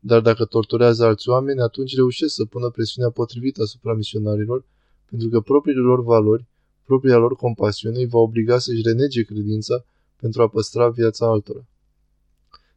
Dar 0.00 0.20
dacă 0.20 0.44
torturează 0.44 1.04
alți 1.04 1.28
oameni, 1.28 1.60
atunci 1.60 1.94
reușesc 1.94 2.34
să 2.34 2.44
pună 2.44 2.70
presiunea 2.70 3.10
potrivită 3.10 3.62
asupra 3.62 3.94
misionarilor, 3.94 4.64
pentru 5.12 5.30
că 5.30 5.40
propriile 5.40 5.80
lor 5.80 6.02
valori, 6.02 6.46
propria 6.84 7.16
lor 7.16 7.36
compasiune 7.36 7.98
îi 7.98 8.06
va 8.06 8.18
obliga 8.18 8.58
să-și 8.58 8.82
renege 8.82 9.22
credința 9.22 9.84
pentru 10.16 10.42
a 10.42 10.48
păstra 10.48 10.88
viața 10.88 11.26
altora. 11.26 11.66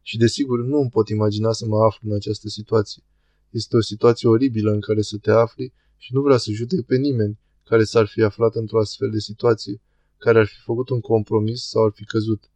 Și 0.02 0.16
desigur 0.16 0.64
nu 0.64 0.78
îmi 0.78 0.90
pot 0.90 1.08
imagina 1.08 1.52
să 1.52 1.66
mă 1.66 1.84
aflu 1.84 2.08
în 2.08 2.14
această 2.14 2.48
situație. 2.48 3.02
Este 3.50 3.76
o 3.76 3.80
situație 3.80 4.28
oribilă 4.28 4.70
în 4.72 4.80
care 4.80 5.02
să 5.02 5.16
te 5.16 5.30
afli 5.30 5.72
și 5.96 6.14
nu 6.14 6.20
vreau 6.20 6.38
să 6.38 6.50
judec 6.50 6.80
pe 6.80 6.96
nimeni 6.96 7.38
care 7.64 7.84
s-ar 7.84 8.06
fi 8.06 8.22
aflat 8.22 8.54
într-o 8.54 8.78
astfel 8.78 9.10
de 9.10 9.18
situație, 9.18 9.80
care 10.18 10.38
ar 10.38 10.46
fi 10.46 10.60
făcut 10.60 10.88
un 10.88 11.00
compromis 11.00 11.68
sau 11.68 11.84
ar 11.84 11.92
fi 11.94 12.04
căzut. 12.04 12.50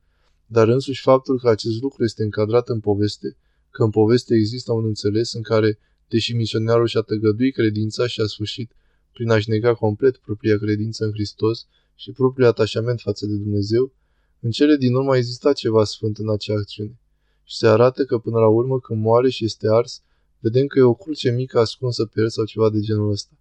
Dar 0.46 0.68
însuși 0.68 1.02
faptul 1.02 1.38
că 1.38 1.48
acest 1.48 1.80
lucru 1.82 2.04
este 2.04 2.22
încadrat 2.22 2.68
în 2.68 2.80
poveste, 2.80 3.36
că 3.70 3.82
în 3.82 3.90
poveste 3.90 4.34
există 4.34 4.72
un 4.72 4.84
înțeles 4.84 5.32
în 5.32 5.42
care, 5.42 5.78
deși 6.08 6.32
misionarul 6.32 6.86
și-a 6.86 7.00
tăgăduit 7.00 7.54
credința 7.54 8.06
și 8.06 8.20
a 8.20 8.26
sfârșit 8.26 8.72
prin 9.12 9.30
a-și 9.30 9.48
nega 9.48 9.74
complet 9.74 10.16
propria 10.16 10.58
credință 10.58 11.04
în 11.04 11.12
Hristos 11.12 11.66
și 11.94 12.12
propriul 12.12 12.48
atașament 12.48 13.00
față 13.00 13.26
de 13.26 13.34
Dumnezeu, 13.34 13.92
în 14.40 14.50
cele 14.50 14.76
din 14.76 14.94
urmă 14.94 15.12
a 15.12 15.16
existat 15.16 15.54
ceva 15.54 15.84
sfânt 15.84 16.18
în 16.18 16.30
acea 16.30 16.54
acțiune. 16.54 16.98
Și 17.44 17.56
se 17.56 17.66
arată 17.66 18.04
că 18.04 18.18
până 18.18 18.38
la 18.38 18.48
urmă, 18.48 18.80
când 18.80 19.02
moare 19.02 19.30
și 19.30 19.44
este 19.44 19.68
ars, 19.68 20.02
vedem 20.38 20.66
că 20.66 20.78
e 20.78 20.82
o 20.82 20.94
cruce 20.94 21.30
mică 21.30 21.58
ascunsă 21.58 22.06
pe 22.06 22.20
el 22.20 22.28
sau 22.28 22.44
ceva 22.44 22.70
de 22.70 22.80
genul 22.80 23.10
ăsta. 23.10 23.32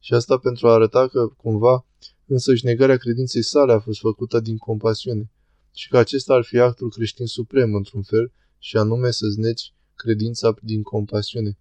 Și 0.00 0.14
asta 0.14 0.38
pentru 0.38 0.68
a 0.68 0.72
arăta 0.72 1.08
că, 1.08 1.26
cumva, 1.26 1.86
însăși 2.26 2.64
negarea 2.64 2.96
credinței 2.96 3.42
sale 3.42 3.72
a 3.72 3.78
fost 3.78 4.00
făcută 4.00 4.40
din 4.40 4.56
compasiune 4.56 5.30
și 5.74 5.88
că 5.88 5.98
acesta 5.98 6.34
ar 6.34 6.44
fi 6.44 6.58
actul 6.58 6.90
creștin 6.90 7.26
suprem, 7.26 7.74
într-un 7.74 8.02
fel, 8.02 8.32
și 8.58 8.76
anume 8.76 9.10
să-ți 9.10 9.38
negi 9.38 9.72
credința 9.94 10.54
din 10.62 10.82
compasiune. 10.82 11.58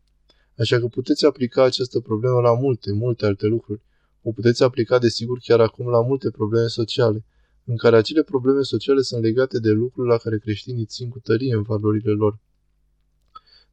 Așa 0.58 0.80
că 0.80 0.88
puteți 0.88 1.26
aplica 1.26 1.64
această 1.64 2.00
problemă 2.00 2.40
la 2.40 2.54
multe, 2.54 2.92
multe 2.92 3.26
alte 3.26 3.46
lucruri. 3.46 3.82
O 4.22 4.32
puteți 4.32 4.64
aplica, 4.64 5.00
desigur, 5.00 5.40
chiar 5.40 5.60
acum 5.60 5.88
la 5.88 6.02
multe 6.02 6.30
probleme 6.32 6.68
sociale, 6.68 7.26
în 7.66 7.78
care 7.78 7.96
acele 7.96 8.24
probleme 8.24 8.62
sociale 8.62 9.02
sunt 9.02 9.24
legate 9.24 9.60
de 9.60 9.70
lucruri 9.70 10.08
la 10.08 10.18
care 10.18 10.38
creștinii 10.38 10.86
țin 10.86 11.10
cu 11.10 11.20
tărie 11.20 11.54
în 11.54 11.62
valorile 11.62 12.12
lor. 12.12 12.40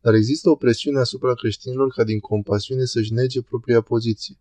Dar 0.00 0.14
există 0.14 0.50
o 0.50 0.54
presiune 0.54 0.98
asupra 0.98 1.34
creștinilor 1.34 1.88
ca 1.88 2.04
din 2.04 2.20
compasiune 2.20 2.84
să-și 2.84 3.12
nege 3.12 3.42
propria 3.42 3.80
poziție. 3.80 4.38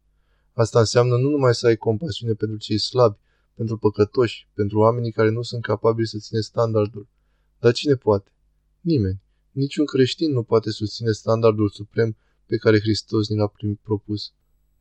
Asta 0.54 0.80
înseamnă 0.80 1.18
nu 1.18 1.30
numai 1.30 1.56
să 1.56 1.68
ai 1.68 1.76
compasiune 1.76 2.34
pentru 2.34 2.58
cei 2.58 2.78
slabi, 2.78 3.18
pentru 3.54 3.78
păcătoși, 3.78 4.48
pentru 4.54 4.80
oamenii 4.80 5.12
care 5.12 5.30
nu 5.30 5.42
sunt 5.42 5.62
capabili 5.62 6.08
să 6.08 6.18
ține 6.18 6.40
standardul. 6.40 7.08
Dar 7.60 7.72
cine 7.72 7.96
poate? 7.96 8.32
Nimeni. 8.82 9.22
Niciun 9.52 9.86
creștin 9.86 10.32
nu 10.32 10.44
poate 10.44 10.72
susține 10.72 11.12
standardul 11.12 11.70
suprem 11.70 12.16
pe 12.50 12.58
care 12.58 12.80
Hristos 12.80 13.30
ni 13.30 13.38
l-a 13.38 13.52
propus. 13.84 14.32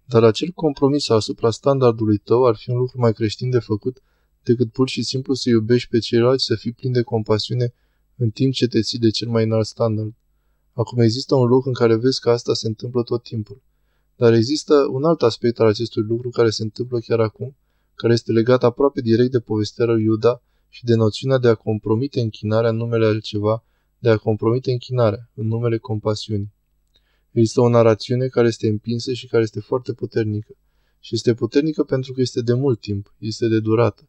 Dar 0.04 0.24
acel 0.24 0.50
compromis 0.50 1.08
asupra 1.08 1.50
standardului 1.50 2.18
tău 2.18 2.46
ar 2.46 2.56
fi 2.56 2.70
un 2.70 2.76
lucru 2.76 2.98
mai 3.00 3.12
creștin 3.12 3.50
de 3.50 3.58
făcut 3.58 4.02
decât 4.42 4.72
pur 4.72 4.88
și 4.88 5.02
simplu 5.02 5.34
să 5.34 5.48
iubești 5.48 5.88
pe 5.88 5.98
ceilalți, 5.98 6.44
să 6.44 6.54
fii 6.54 6.72
plin 6.72 6.92
de 6.92 7.02
compasiune 7.02 7.72
în 8.16 8.30
timp 8.30 8.52
ce 8.52 8.66
te 8.66 8.80
ții 8.80 8.98
de 8.98 9.10
cel 9.10 9.28
mai 9.28 9.44
înalt 9.44 9.66
standard. 9.66 10.14
Acum 10.72 10.98
există 11.00 11.34
un 11.34 11.46
loc 11.46 11.66
în 11.66 11.72
care 11.72 11.96
vezi 11.96 12.20
că 12.20 12.30
asta 12.30 12.54
se 12.54 12.66
întâmplă 12.66 13.02
tot 13.02 13.22
timpul. 13.22 13.62
Dar 14.16 14.32
există 14.32 14.74
un 14.90 15.04
alt 15.04 15.22
aspect 15.22 15.60
al 15.60 15.66
acestui 15.66 16.02
lucru 16.02 16.30
care 16.30 16.50
se 16.50 16.62
întâmplă 16.62 16.98
chiar 16.98 17.20
acum, 17.20 17.56
care 17.94 18.12
este 18.12 18.32
legat 18.32 18.62
aproape 18.64 19.00
direct 19.00 19.30
de 19.30 19.40
povestirea 19.40 19.92
lui 19.92 20.02
Iuda 20.02 20.42
și 20.68 20.84
de 20.84 20.94
noțiunea 20.94 21.38
de 21.38 21.48
a 21.48 21.54
compromite 21.54 22.20
închinarea 22.20 22.70
în 22.70 22.76
numele 22.76 23.06
altceva, 23.06 23.64
de 23.98 24.08
a 24.08 24.16
compromite 24.16 24.70
închinarea 24.70 25.30
în 25.34 25.46
numele 25.46 25.78
compasiunii. 25.78 26.52
Există 27.38 27.60
o 27.60 27.68
narațiune 27.68 28.26
care 28.26 28.46
este 28.46 28.68
împinsă 28.68 29.12
și 29.12 29.26
care 29.26 29.42
este 29.42 29.60
foarte 29.60 29.92
puternică. 29.92 30.54
Și 31.00 31.14
este 31.14 31.34
puternică 31.34 31.84
pentru 31.84 32.12
că 32.12 32.20
este 32.20 32.40
de 32.40 32.52
mult 32.52 32.80
timp, 32.80 33.14
este 33.18 33.48
de 33.48 33.60
durată. 33.60 34.08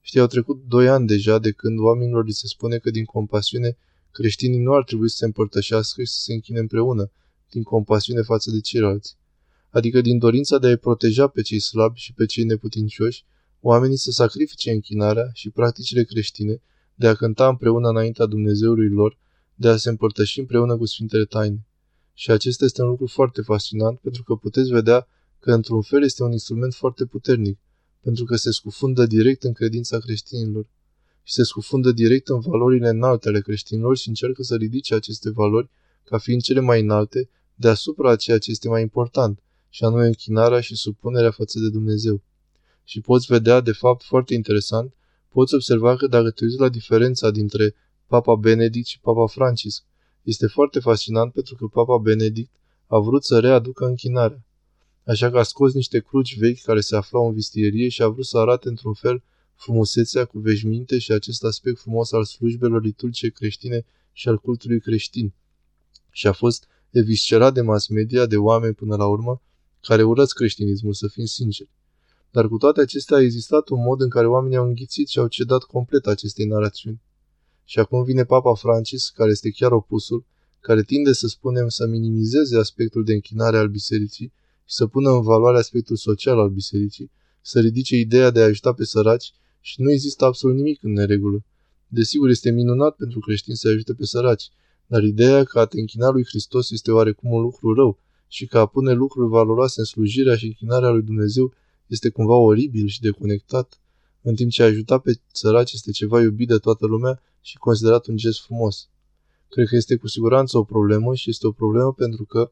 Știi, 0.00 0.20
au 0.20 0.26
trecut 0.26 0.64
doi 0.66 0.88
ani 0.88 1.06
deja 1.06 1.38
de 1.38 1.50
când 1.50 1.78
oamenilor 1.78 2.24
li 2.24 2.32
se 2.32 2.46
spune 2.46 2.78
că 2.78 2.90
din 2.90 3.04
compasiune 3.04 3.76
creștinii 4.10 4.58
nu 4.58 4.74
ar 4.74 4.84
trebui 4.84 5.08
să 5.10 5.16
se 5.16 5.24
împărtășească 5.24 6.02
și 6.02 6.12
să 6.12 6.18
se 6.20 6.32
închine 6.32 6.58
împreună, 6.58 7.10
din 7.50 7.62
compasiune 7.62 8.22
față 8.22 8.50
de 8.50 8.60
ceilalți. 8.60 9.16
Adică 9.70 10.00
din 10.00 10.18
dorința 10.18 10.58
de 10.58 10.66
a-i 10.66 10.76
proteja 10.76 11.26
pe 11.26 11.42
cei 11.42 11.60
slabi 11.60 11.98
și 11.98 12.12
pe 12.12 12.26
cei 12.26 12.44
neputincioși, 12.44 13.24
oamenii 13.60 13.96
să 13.96 14.10
sacrifice 14.10 14.70
închinarea 14.70 15.30
și 15.32 15.50
practicile 15.50 16.04
creștine 16.04 16.62
de 16.94 17.06
a 17.06 17.14
cânta 17.14 17.48
împreună 17.48 17.88
înaintea 17.88 18.26
Dumnezeului 18.26 18.88
lor, 18.88 19.18
de 19.54 19.68
a 19.68 19.76
se 19.76 19.88
împărtăși 19.88 20.38
împreună 20.38 20.76
cu 20.76 20.84
Sfintele 20.84 21.24
Taine. 21.24 21.66
Și 22.14 22.30
acesta 22.30 22.64
este 22.64 22.82
un 22.82 22.88
lucru 22.88 23.06
foarte 23.06 23.42
fascinant 23.42 23.98
pentru 23.98 24.22
că 24.22 24.34
puteți 24.34 24.70
vedea 24.70 25.08
că 25.38 25.52
într-un 25.52 25.82
fel 25.82 26.02
este 26.02 26.22
un 26.22 26.32
instrument 26.32 26.74
foarte 26.74 27.04
puternic, 27.04 27.58
pentru 28.00 28.24
că 28.24 28.36
se 28.36 28.50
scufundă 28.50 29.06
direct 29.06 29.42
în 29.42 29.52
credința 29.52 29.98
creștinilor 29.98 30.66
și 31.22 31.32
se 31.32 31.42
scufundă 31.42 31.92
direct 31.92 32.28
în 32.28 32.40
valorile 32.40 32.88
înalte 32.88 33.28
ale 33.28 33.40
creștinilor 33.40 33.96
și 33.96 34.08
încearcă 34.08 34.42
să 34.42 34.56
ridice 34.56 34.94
aceste 34.94 35.30
valori 35.30 35.70
ca 36.04 36.18
fiind 36.18 36.42
cele 36.42 36.60
mai 36.60 36.80
înalte 36.80 37.28
deasupra 37.54 38.10
a 38.10 38.16
ceea 38.16 38.38
ce 38.38 38.50
este 38.50 38.68
mai 38.68 38.82
important, 38.82 39.42
și 39.68 39.84
anume 39.84 40.06
închinarea 40.06 40.60
și 40.60 40.76
supunerea 40.76 41.30
față 41.30 41.58
de 41.58 41.68
Dumnezeu. 41.70 42.22
Și 42.84 43.00
poți 43.00 43.26
vedea, 43.26 43.60
de 43.60 43.72
fapt, 43.72 44.02
foarte 44.02 44.34
interesant, 44.34 44.94
poți 45.28 45.54
observa 45.54 45.96
că 45.96 46.06
dacă 46.06 46.30
te 46.30 46.44
uiți 46.44 46.58
la 46.58 46.68
diferența 46.68 47.30
dintre 47.30 47.74
Papa 48.06 48.34
Benedict 48.34 48.86
și 48.86 49.00
Papa 49.00 49.26
Francisc, 49.26 49.84
este 50.22 50.46
foarte 50.46 50.80
fascinant 50.80 51.32
pentru 51.32 51.56
că 51.56 51.66
Papa 51.66 51.98
Benedict 51.98 52.52
a 52.86 52.98
vrut 52.98 53.24
să 53.24 53.40
readucă 53.40 53.84
închinarea. 53.84 54.44
Așa 55.06 55.30
că 55.30 55.38
a 55.38 55.42
scos 55.42 55.72
niște 55.72 56.00
cruci 56.00 56.38
vechi 56.38 56.62
care 56.62 56.80
se 56.80 56.96
aflau 56.96 57.26
în 57.26 57.34
vistierie 57.34 57.88
și 57.88 58.02
a 58.02 58.08
vrut 58.08 58.26
să 58.26 58.38
arate 58.38 58.68
într-un 58.68 58.92
fel 58.92 59.22
frumusețea 59.54 60.24
cu 60.24 60.38
veșminte 60.38 60.98
și 60.98 61.12
acest 61.12 61.44
aspect 61.44 61.78
frumos 61.78 62.12
al 62.12 62.24
slujbelor 62.24 62.82
liturgice 62.82 63.28
creștine 63.28 63.84
și 64.12 64.28
al 64.28 64.38
cultului 64.38 64.80
creștin. 64.80 65.32
Și 66.10 66.26
a 66.26 66.32
fost 66.32 66.68
eviscerat 66.90 67.54
de 67.54 67.60
mass 67.60 67.88
media, 67.88 68.26
de 68.26 68.36
oameni 68.36 68.74
până 68.74 68.96
la 68.96 69.06
urmă, 69.06 69.42
care 69.80 70.02
urăți 70.02 70.34
creștinismul, 70.34 70.92
să 70.92 71.08
fim 71.08 71.24
sinceri. 71.24 71.68
Dar 72.30 72.48
cu 72.48 72.56
toate 72.56 72.80
acestea 72.80 73.16
a 73.16 73.20
existat 73.20 73.68
un 73.68 73.82
mod 73.82 74.00
în 74.00 74.08
care 74.08 74.26
oamenii 74.26 74.56
au 74.56 74.66
înghițit 74.66 75.08
și 75.08 75.18
au 75.18 75.26
cedat 75.26 75.62
complet 75.62 76.06
acestei 76.06 76.46
narațiuni. 76.46 77.00
Și 77.64 77.78
acum 77.78 78.04
vine 78.04 78.24
Papa 78.24 78.54
Francis, 78.54 79.08
care 79.08 79.30
este 79.30 79.50
chiar 79.50 79.72
opusul, 79.72 80.24
care 80.60 80.82
tinde 80.82 81.12
să 81.12 81.26
spunem 81.26 81.68
să 81.68 81.86
minimizeze 81.86 82.58
aspectul 82.58 83.04
de 83.04 83.12
închinare 83.12 83.56
al 83.56 83.68
bisericii 83.68 84.32
și 84.64 84.74
să 84.74 84.86
pună 84.86 85.10
în 85.10 85.22
valoare 85.22 85.58
aspectul 85.58 85.96
social 85.96 86.38
al 86.38 86.48
bisericii, 86.48 87.10
să 87.40 87.60
ridice 87.60 87.96
ideea 87.96 88.30
de 88.30 88.40
a 88.40 88.44
ajuta 88.44 88.72
pe 88.72 88.84
săraci 88.84 89.32
și 89.60 89.80
nu 89.80 89.90
există 89.90 90.24
absolut 90.24 90.56
nimic 90.56 90.82
în 90.82 90.92
neregulă. 90.92 91.44
Desigur, 91.88 92.28
este 92.28 92.50
minunat 92.50 92.96
pentru 92.96 93.18
creștini 93.18 93.56
să 93.56 93.68
ajute 93.68 93.94
pe 93.94 94.04
săraci, 94.04 94.50
dar 94.86 95.02
ideea 95.02 95.44
că 95.44 95.58
a 95.58 95.64
te 95.64 95.80
închina 95.80 96.08
lui 96.08 96.24
Hristos 96.24 96.70
este 96.70 96.92
oarecum 96.92 97.32
un 97.32 97.42
lucru 97.42 97.74
rău 97.74 97.98
și 98.28 98.46
că 98.46 98.58
a 98.58 98.66
pune 98.66 98.92
lucruri 98.92 99.28
valoroase 99.28 99.80
în 99.80 99.86
slujirea 99.86 100.36
și 100.36 100.46
închinarea 100.46 100.90
lui 100.90 101.02
Dumnezeu 101.02 101.52
este 101.86 102.08
cumva 102.08 102.34
oribil 102.34 102.86
și 102.86 103.00
deconectat, 103.00 103.80
în 104.22 104.34
timp 104.34 104.50
ce 104.50 104.62
a 104.62 104.66
ajuta 104.66 104.98
pe 104.98 105.20
săraci 105.32 105.72
este 105.72 105.90
ceva 105.90 106.20
iubit 106.20 106.48
de 106.48 106.56
toată 106.56 106.86
lumea 106.86 107.22
și 107.42 107.56
considerat 107.58 108.06
un 108.06 108.16
gest 108.16 108.40
frumos. 108.40 108.88
Cred 109.48 109.66
că 109.66 109.76
este 109.76 109.96
cu 109.96 110.08
siguranță 110.08 110.58
o 110.58 110.64
problemă 110.64 111.14
și 111.14 111.30
este 111.30 111.46
o 111.46 111.52
problemă 111.52 111.92
pentru 111.92 112.24
că, 112.24 112.50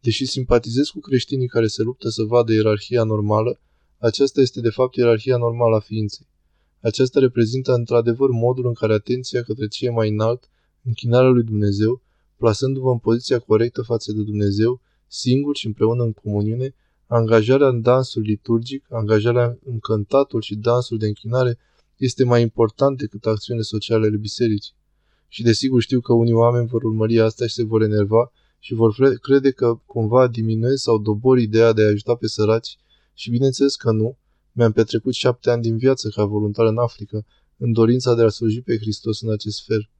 deși 0.00 0.26
simpatizez 0.26 0.88
cu 0.88 1.00
creștinii 1.00 1.48
care 1.48 1.66
se 1.66 1.82
luptă 1.82 2.08
să 2.08 2.22
vadă 2.22 2.52
ierarhia 2.52 3.02
normală, 3.02 3.60
aceasta 3.98 4.40
este 4.40 4.60
de 4.60 4.70
fapt 4.70 4.94
ierarhia 4.94 5.36
normală 5.36 5.76
a 5.76 5.80
ființei. 5.80 6.26
Aceasta 6.80 7.20
reprezintă 7.20 7.72
într-adevăr 7.72 8.30
modul 8.30 8.66
în 8.66 8.72
care 8.72 8.92
atenția 8.92 9.42
către 9.42 9.66
ce 9.66 9.86
e 9.86 9.90
mai 9.90 10.08
înalt, 10.08 10.50
închinarea 10.82 11.28
lui 11.28 11.42
Dumnezeu, 11.42 12.02
plasându-vă 12.36 12.90
în 12.90 12.98
poziția 12.98 13.38
corectă 13.38 13.82
față 13.82 14.12
de 14.12 14.22
Dumnezeu, 14.22 14.80
singur 15.06 15.56
și 15.56 15.66
împreună 15.66 16.02
în 16.02 16.12
comuniune, 16.12 16.74
angajarea 17.06 17.68
în 17.68 17.82
dansul 17.82 18.22
liturgic, 18.22 18.86
angajarea 18.90 19.58
în 19.64 19.78
cântatul 19.78 20.40
și 20.40 20.54
dansul 20.54 20.98
de 20.98 21.06
închinare 21.06 21.58
este 21.98 22.24
mai 22.24 22.42
important 22.42 22.98
decât 22.98 23.26
acțiunile 23.26 23.64
sociale 23.64 24.06
ale 24.06 24.16
bisericii. 24.16 24.74
Și 25.28 25.42
desigur 25.42 25.80
știu 25.82 26.00
că 26.00 26.12
unii 26.12 26.32
oameni 26.32 26.66
vor 26.66 26.82
urmări 26.82 27.20
asta 27.20 27.46
și 27.46 27.54
se 27.54 27.64
vor 27.64 27.82
enerva 27.82 28.32
și 28.58 28.74
vor 28.74 28.94
crede 29.22 29.50
că 29.50 29.80
cumva 29.86 30.26
diminuez 30.26 30.80
sau 30.80 30.98
dobor 30.98 31.38
ideea 31.38 31.72
de 31.72 31.82
a 31.82 31.86
ajuta 31.86 32.14
pe 32.14 32.26
săraci 32.26 32.78
și 33.14 33.30
bineînțeles 33.30 33.76
că 33.76 33.90
nu. 33.90 34.18
Mi-am 34.52 34.72
petrecut 34.72 35.14
șapte 35.14 35.50
ani 35.50 35.62
din 35.62 35.76
viață 35.76 36.08
ca 36.08 36.24
voluntar 36.24 36.66
în 36.66 36.78
Africa, 36.78 37.24
în 37.56 37.72
dorința 37.72 38.14
de 38.14 38.22
a 38.22 38.28
sluji 38.28 38.60
pe 38.60 38.78
Hristos 38.78 39.20
în 39.20 39.30
acest 39.30 39.64
fel. 39.64 39.90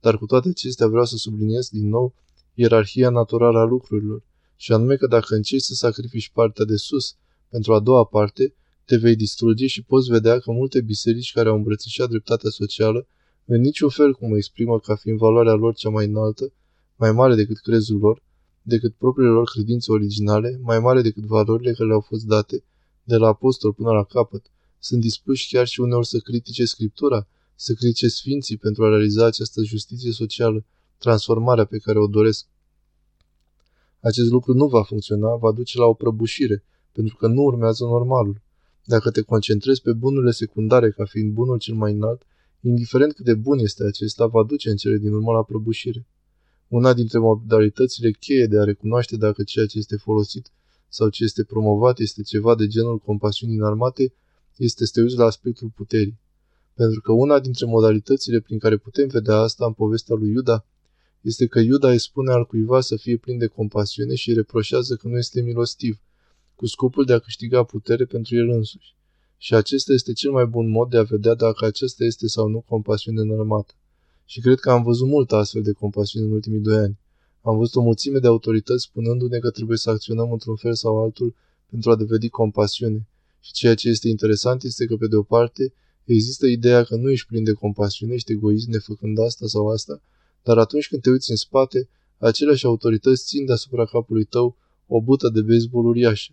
Dar 0.00 0.18
cu 0.18 0.26
toate 0.26 0.48
acestea 0.48 0.86
vreau 0.86 1.04
să 1.04 1.16
subliniez 1.16 1.68
din 1.68 1.88
nou 1.88 2.14
ierarhia 2.54 3.10
naturală 3.10 3.58
a 3.58 3.64
lucrurilor, 3.64 4.22
și 4.56 4.72
anume 4.72 4.96
că 4.96 5.06
dacă 5.06 5.34
încerci 5.34 5.62
să 5.62 5.74
sacrifici 5.74 6.30
partea 6.30 6.64
de 6.64 6.76
sus 6.76 7.16
pentru 7.48 7.74
a 7.74 7.80
doua 7.80 8.04
parte, 8.04 8.54
te 8.84 8.96
vei 8.96 9.16
distruge 9.16 9.66
și 9.66 9.82
poți 9.82 10.10
vedea 10.10 10.38
că 10.38 10.50
multe 10.50 10.80
biserici 10.80 11.32
care 11.32 11.48
au 11.48 11.56
îmbrățișat 11.56 12.08
dreptatea 12.08 12.50
socială, 12.50 13.06
în 13.44 13.60
niciun 13.60 13.88
fel 13.88 14.14
cum 14.14 14.34
exprimă 14.34 14.80
ca 14.80 14.94
fiind 14.94 15.18
valoarea 15.18 15.52
lor 15.52 15.74
cea 15.74 15.88
mai 15.88 16.06
înaltă, 16.06 16.52
mai 16.96 17.12
mare 17.12 17.34
decât 17.34 17.58
crezul 17.58 17.98
lor, 17.98 18.22
decât 18.62 18.94
propriile 18.94 19.30
lor 19.30 19.44
credințe 19.50 19.92
originale, 19.92 20.58
mai 20.62 20.78
mare 20.78 21.02
decât 21.02 21.24
valorile 21.24 21.72
care 21.72 21.88
le-au 21.88 22.00
fost 22.00 22.24
date, 22.24 22.64
de 23.02 23.16
la 23.16 23.26
apostol 23.26 23.72
până 23.72 23.90
la 23.90 24.04
capăt, 24.04 24.46
sunt 24.78 25.00
dispuși 25.00 25.54
chiar 25.54 25.66
și 25.66 25.80
uneori 25.80 26.06
să 26.06 26.18
critique 26.18 26.64
Scriptura, 26.64 27.26
să 27.54 27.74
critique 27.74 28.08
Sfinții 28.08 28.56
pentru 28.56 28.84
a 28.84 28.88
realiza 28.88 29.26
această 29.26 29.62
justiție 29.62 30.12
socială, 30.12 30.64
transformarea 30.98 31.64
pe 31.64 31.78
care 31.78 31.98
o 31.98 32.06
doresc. 32.06 32.46
Acest 34.00 34.30
lucru 34.30 34.54
nu 34.54 34.66
va 34.66 34.82
funcționa, 34.82 35.34
va 35.34 35.52
duce 35.52 35.78
la 35.78 35.84
o 35.84 35.94
prăbușire, 35.94 36.64
pentru 36.92 37.16
că 37.16 37.26
nu 37.26 37.42
urmează 37.42 37.84
normalul. 37.84 38.42
Dacă 38.84 39.10
te 39.10 39.20
concentrezi 39.22 39.82
pe 39.82 39.92
bunurile 39.92 40.30
secundare 40.30 40.90
ca 40.90 41.04
fiind 41.04 41.32
bunul 41.32 41.58
cel 41.58 41.74
mai 41.74 41.92
înalt, 41.92 42.22
indiferent 42.60 43.12
cât 43.12 43.24
de 43.24 43.34
bun 43.34 43.58
este 43.58 43.84
acesta, 43.84 44.26
va 44.26 44.42
duce 44.42 44.70
în 44.70 44.76
cele 44.76 44.96
din 44.96 45.12
urmă 45.12 45.32
la 45.32 45.42
prăbușire. 45.42 46.06
Una 46.68 46.92
dintre 46.92 47.18
modalitățile 47.18 48.10
cheie 48.10 48.46
de 48.46 48.58
a 48.58 48.64
recunoaște 48.64 49.16
dacă 49.16 49.42
ceea 49.42 49.66
ce 49.66 49.78
este 49.78 49.96
folosit 49.96 50.50
sau 50.88 51.08
ce 51.08 51.24
este 51.24 51.44
promovat 51.44 51.98
este 51.98 52.22
ceva 52.22 52.54
de 52.54 52.66
genul 52.66 52.98
compasiunii 52.98 53.56
înarmate, 53.56 54.12
este 54.56 54.84
să 54.84 54.90
te 54.94 55.00
uiți 55.00 55.16
la 55.16 55.24
aspectul 55.24 55.72
puterii. 55.74 56.18
Pentru 56.74 57.00
că 57.00 57.12
una 57.12 57.40
dintre 57.40 57.66
modalitățile 57.66 58.40
prin 58.40 58.58
care 58.58 58.76
putem 58.76 59.08
vedea 59.08 59.36
asta 59.36 59.66
în 59.66 59.72
povestea 59.72 60.16
lui 60.16 60.30
Iuda 60.30 60.66
este 61.20 61.46
că 61.46 61.58
Iuda 61.58 61.90
îi 61.90 61.98
spune 61.98 62.32
al 62.32 62.46
cuiva 62.46 62.80
să 62.80 62.96
fie 62.96 63.16
plin 63.16 63.38
de 63.38 63.46
compasiune 63.46 64.14
și 64.14 64.28
îi 64.28 64.34
reproșează 64.34 64.96
că 64.96 65.08
nu 65.08 65.16
este 65.16 65.40
milostiv, 65.40 66.00
cu 66.54 66.66
scopul 66.66 67.04
de 67.04 67.12
a 67.12 67.18
câștiga 67.18 67.62
putere 67.62 68.04
pentru 68.04 68.36
el 68.36 68.48
însuși. 68.48 68.94
Și 69.36 69.54
acesta 69.54 69.92
este 69.92 70.12
cel 70.12 70.30
mai 70.30 70.46
bun 70.46 70.68
mod 70.70 70.90
de 70.90 70.96
a 70.96 71.02
vedea 71.02 71.34
dacă 71.34 71.64
acesta 71.64 72.04
este 72.04 72.26
sau 72.26 72.48
nu 72.48 72.60
compasiune 72.60 73.20
înarmată. 73.20 73.74
Și 74.24 74.40
cred 74.40 74.58
că 74.58 74.70
am 74.70 74.82
văzut 74.82 75.06
multă 75.06 75.36
astfel 75.36 75.62
de 75.62 75.72
compasiune 75.72 76.26
în 76.26 76.32
ultimii 76.32 76.60
doi 76.60 76.76
ani. 76.76 76.98
Am 77.42 77.56
văzut 77.56 77.74
o 77.74 77.80
mulțime 77.80 78.18
de 78.18 78.26
autorități 78.26 78.82
spunându-ne 78.82 79.38
că 79.38 79.50
trebuie 79.50 79.76
să 79.76 79.90
acționăm 79.90 80.32
într-un 80.32 80.56
fel 80.56 80.74
sau 80.74 81.02
altul 81.02 81.34
pentru 81.70 81.90
a 81.90 81.96
devedi 81.96 82.28
compasiune. 82.28 83.08
Și 83.40 83.52
ceea 83.52 83.74
ce 83.74 83.88
este 83.88 84.08
interesant 84.08 84.62
este 84.62 84.86
că, 84.86 84.96
pe 84.96 85.06
de 85.06 85.16
o 85.16 85.22
parte, 85.22 85.72
există 86.04 86.46
ideea 86.46 86.84
că 86.84 86.96
nu 86.96 87.10
ești 87.10 87.26
plin 87.26 87.44
de 87.44 87.52
compasiune, 87.52 88.14
ești 88.14 88.32
egoist 88.32 88.66
nefăcând 88.66 89.18
asta 89.18 89.46
sau 89.46 89.68
asta, 89.68 90.02
dar 90.42 90.58
atunci 90.58 90.88
când 90.88 91.02
te 91.02 91.10
uiți 91.10 91.30
în 91.30 91.36
spate, 91.36 91.88
aceleași 92.18 92.66
autorități 92.66 93.24
țin 93.24 93.44
deasupra 93.44 93.84
capului 93.84 94.24
tău 94.24 94.56
o 94.86 95.00
bută 95.00 95.28
de 95.28 95.42
baseball 95.42 95.86
uriașă. 95.86 96.32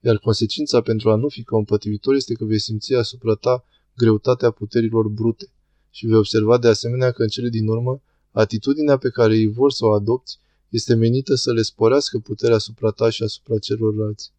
Iar 0.00 0.18
consecința 0.18 0.80
pentru 0.80 1.10
a 1.10 1.14
nu 1.14 1.28
fi 1.28 1.44
compătivitor 1.44 2.14
este 2.14 2.34
că 2.34 2.44
vei 2.44 2.58
simți 2.58 2.94
asupra 2.94 3.34
ta 3.34 3.64
greutatea 3.96 4.50
puterilor 4.50 5.08
brute 5.08 5.50
și 5.90 6.06
vei 6.06 6.16
observa 6.16 6.58
de 6.58 6.68
asemenea 6.68 7.10
că 7.10 7.22
în 7.22 7.28
cele 7.28 7.48
din 7.48 7.68
urmă, 7.68 8.02
atitudinea 8.30 8.96
pe 8.96 9.08
care 9.08 9.34
îi 9.34 9.52
vor 9.52 9.72
să 9.72 9.84
o 9.84 9.92
adopți 9.92 10.38
este 10.68 10.94
menită 10.94 11.34
să 11.34 11.52
le 11.52 11.62
sporească 11.62 12.18
puterea 12.18 12.56
asupra 12.56 12.90
ta 12.90 13.10
și 13.10 13.22
asupra 13.22 13.58
celorlalți. 13.58 14.32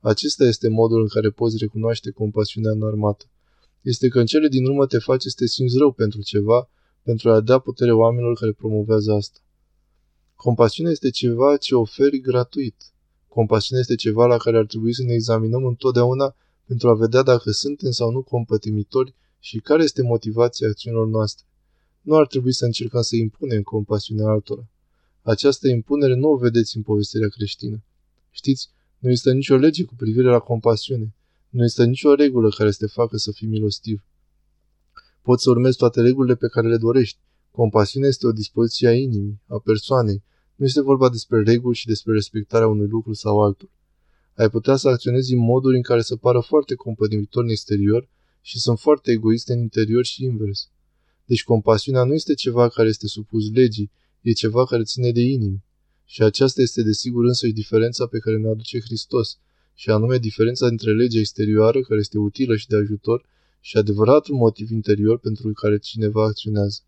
Acesta 0.00 0.44
este 0.44 0.68
modul 0.68 1.00
în 1.00 1.08
care 1.08 1.30
poți 1.30 1.56
recunoaște 1.56 2.10
compasiunea 2.10 2.70
înarmată. 2.70 3.24
Este 3.82 4.08
că 4.08 4.18
în 4.20 4.26
cele 4.26 4.48
din 4.48 4.64
urmă 4.64 4.86
te 4.86 4.98
face 4.98 5.28
să 5.28 5.34
te 5.38 5.46
simți 5.46 5.76
rău 5.78 5.92
pentru 5.92 6.22
ceva, 6.22 6.70
pentru 7.02 7.30
a 7.30 7.40
da 7.40 7.58
putere 7.58 7.92
oamenilor 7.92 8.34
care 8.34 8.52
promovează 8.52 9.12
asta. 9.12 9.38
Compasiunea 10.34 10.92
este 10.92 11.10
ceva 11.10 11.56
ce 11.56 11.74
oferi 11.74 12.20
gratuit. 12.20 12.76
Compasiunea 13.28 13.82
este 13.82 13.94
ceva 13.94 14.26
la 14.26 14.36
care 14.36 14.56
ar 14.56 14.66
trebui 14.66 14.94
să 14.94 15.02
ne 15.02 15.12
examinăm 15.12 15.64
întotdeauna 15.64 16.36
pentru 16.66 16.88
a 16.88 16.94
vedea 16.94 17.22
dacă 17.22 17.50
suntem 17.50 17.90
sau 17.90 18.10
nu 18.10 18.22
compătimitori 18.22 19.14
și 19.38 19.58
care 19.58 19.82
este 19.82 20.02
motivația 20.02 20.68
acțiunilor 20.68 21.06
noastre. 21.06 21.46
Nu 22.00 22.16
ar 22.16 22.26
trebui 22.26 22.52
să 22.52 22.64
încercăm 22.64 23.02
să 23.02 23.16
impunem 23.16 23.62
compasiunea 23.62 24.26
altora. 24.26 24.68
Această 25.22 25.68
impunere 25.68 26.14
nu 26.14 26.28
o 26.28 26.36
vedeți 26.36 26.76
în 26.76 26.82
povestirea 26.82 27.28
creștină. 27.28 27.82
Știți, 28.30 28.70
nu 28.98 29.08
există 29.08 29.32
nicio 29.32 29.56
lege 29.56 29.84
cu 29.84 29.94
privire 29.94 30.28
la 30.28 30.38
compasiune. 30.38 31.14
Nu 31.48 31.62
există 31.62 31.84
nicio 31.84 32.14
regulă 32.14 32.48
care 32.48 32.70
să 32.70 32.78
te 32.78 32.86
facă 32.86 33.16
să 33.16 33.32
fii 33.32 33.46
milostiv. 33.46 34.04
Poți 35.22 35.42
să 35.42 35.50
urmezi 35.50 35.76
toate 35.76 36.00
regulile 36.00 36.34
pe 36.34 36.48
care 36.48 36.68
le 36.68 36.76
dorești. 36.76 37.18
Compasiunea 37.50 38.08
este 38.08 38.26
o 38.26 38.32
dispoziție 38.32 38.88
a 38.88 38.94
inimii, 38.94 39.40
a 39.46 39.58
persoanei. 39.58 40.22
Nu 40.58 40.64
este 40.64 40.80
vorba 40.80 41.08
despre 41.08 41.42
reguli 41.42 41.76
și 41.76 41.86
despre 41.86 42.12
respectarea 42.12 42.66
unui 42.66 42.86
lucru 42.86 43.12
sau 43.12 43.40
altul. 43.40 43.70
Ai 44.36 44.50
putea 44.50 44.76
să 44.76 44.88
acționezi 44.88 45.32
în 45.32 45.38
moduri 45.38 45.76
în 45.76 45.82
care 45.82 46.02
să 46.02 46.16
pară 46.16 46.40
foarte 46.40 46.74
compătimitor 46.74 47.42
în 47.42 47.48
exterior 47.48 48.08
și 48.40 48.58
sunt 48.58 48.78
foarte 48.78 49.10
egoiste 49.10 49.52
în 49.52 49.58
interior 49.58 50.04
și 50.04 50.24
invers. 50.24 50.70
Deci 51.24 51.44
compasiunea 51.44 52.04
nu 52.04 52.14
este 52.14 52.34
ceva 52.34 52.68
care 52.68 52.88
este 52.88 53.06
supus 53.06 53.50
legii, 53.52 53.90
e 54.20 54.32
ceva 54.32 54.64
care 54.64 54.82
ține 54.82 55.12
de 55.12 55.20
inimi. 55.20 55.64
Și 56.04 56.22
aceasta 56.22 56.62
este 56.62 56.82
desigur 56.82 57.24
însăși 57.24 57.52
diferența 57.52 58.06
pe 58.06 58.18
care 58.18 58.36
ne 58.36 58.48
aduce 58.48 58.80
Hristos, 58.80 59.38
și 59.74 59.90
anume 59.90 60.18
diferența 60.18 60.68
dintre 60.68 60.94
legea 60.94 61.18
exterioară, 61.18 61.80
care 61.80 62.00
este 62.00 62.18
utilă 62.18 62.56
și 62.56 62.68
de 62.68 62.76
ajutor, 62.76 63.24
și 63.60 63.76
adevăratul 63.76 64.34
motiv 64.34 64.70
interior 64.70 65.18
pentru 65.18 65.52
care 65.52 65.78
cineva 65.78 66.24
acționează. 66.24 66.80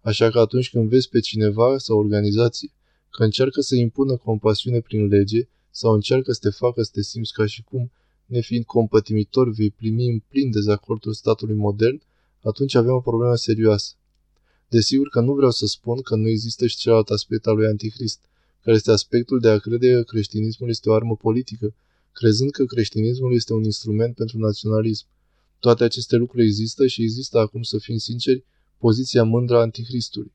Așa 0.00 0.30
că 0.30 0.38
atunci 0.38 0.70
când 0.70 0.88
vezi 0.88 1.08
pe 1.08 1.20
cineva 1.20 1.78
sau 1.78 1.98
organizație 1.98 2.72
că 3.18 3.24
încearcă 3.24 3.60
să 3.60 3.74
impună 3.74 4.16
compasiune 4.16 4.80
prin 4.80 5.06
lege 5.06 5.48
sau 5.70 5.92
încearcă 5.92 6.32
să 6.32 6.38
te 6.42 6.50
facă 6.50 6.82
să 6.82 6.90
te 6.92 7.02
simți 7.02 7.32
ca 7.32 7.46
și 7.46 7.62
cum, 7.62 7.90
nefiind 8.26 8.64
compătimitor, 8.64 9.50
vei 9.50 9.70
primi 9.70 10.08
în 10.08 10.22
plin 10.28 10.50
dezacordul 10.50 11.12
statului 11.12 11.54
modern, 11.54 12.02
atunci 12.42 12.74
avem 12.74 12.92
o 12.92 13.00
problemă 13.00 13.34
serioasă. 13.34 13.94
Desigur 14.68 15.08
că 15.08 15.20
nu 15.20 15.34
vreau 15.34 15.50
să 15.50 15.66
spun 15.66 16.00
că 16.00 16.16
nu 16.16 16.28
există 16.28 16.66
și 16.66 16.76
celălalt 16.76 17.10
aspect 17.10 17.46
al 17.46 17.56
lui 17.56 17.66
Antichrist, 17.66 18.20
care 18.62 18.76
este 18.76 18.90
aspectul 18.90 19.40
de 19.40 19.48
a 19.48 19.58
crede 19.58 19.92
că 19.92 20.02
creștinismul 20.02 20.68
este 20.68 20.90
o 20.90 20.92
armă 20.92 21.16
politică, 21.16 21.74
crezând 22.12 22.50
că 22.50 22.64
creștinismul 22.64 23.34
este 23.34 23.52
un 23.52 23.64
instrument 23.64 24.14
pentru 24.14 24.38
naționalism. 24.38 25.06
Toate 25.58 25.84
aceste 25.84 26.16
lucruri 26.16 26.44
există 26.44 26.86
și 26.86 27.02
există 27.02 27.38
acum, 27.38 27.62
să 27.62 27.78
fim 27.78 27.96
sinceri, 27.96 28.44
poziția 28.78 29.24
mândră 29.24 29.56
a 29.56 29.60
Antichristului. 29.60 30.32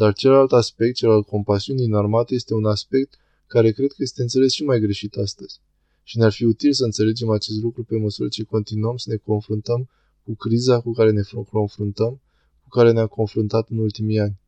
Dar 0.00 0.12
celălalt 0.12 0.52
aspect, 0.52 0.94
cel 0.94 1.10
al 1.10 1.22
compasiunii 1.22 1.84
în 1.84 1.94
armată, 1.94 2.34
este 2.34 2.54
un 2.54 2.64
aspect 2.64 3.14
care 3.46 3.70
cred 3.70 3.88
că 3.88 3.96
este 3.98 4.22
înțeles 4.22 4.52
și 4.52 4.64
mai 4.64 4.80
greșit 4.80 5.16
astăzi. 5.16 5.60
Și 6.02 6.18
ne-ar 6.18 6.32
fi 6.32 6.44
util 6.44 6.72
să 6.72 6.84
înțelegem 6.84 7.30
acest 7.30 7.58
lucru 7.60 7.84
pe 7.84 7.96
măsură 7.96 8.28
ce 8.28 8.42
continuăm 8.42 8.96
să 8.96 9.10
ne 9.10 9.16
confruntăm 9.16 9.88
cu 10.24 10.34
criza 10.34 10.80
cu 10.80 10.92
care 10.92 11.10
ne 11.10 11.22
confruntăm, 11.50 12.20
cu 12.62 12.68
care 12.68 12.92
ne-am 12.92 13.06
confruntat 13.06 13.68
în 13.68 13.78
ultimii 13.78 14.18
ani. 14.18 14.40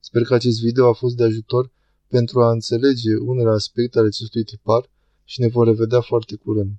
Sper 0.00 0.22
că 0.22 0.34
acest 0.34 0.60
video 0.60 0.88
a 0.88 0.92
fost 0.92 1.16
de 1.16 1.24
ajutor 1.24 1.70
pentru 2.08 2.40
a 2.40 2.50
înțelege 2.50 3.16
unele 3.16 3.50
aspecte 3.50 3.98
ale 3.98 4.06
acestui 4.06 4.44
tipar 4.44 4.90
și 5.24 5.40
ne 5.40 5.48
vom 5.48 5.64
revedea 5.64 6.00
foarte 6.00 6.34
curând. 6.34 6.72